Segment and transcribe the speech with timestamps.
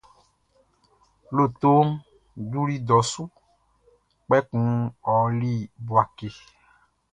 [1.35, 1.87] Lotoʼn
[2.51, 3.23] juli dɔ su,
[4.25, 4.69] kpɛkun
[5.13, 5.53] ɔ ɔli
[5.85, 6.27] Bouaké.